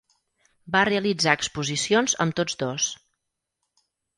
[0.75, 2.89] Va realitzar exposicions amb tots dos.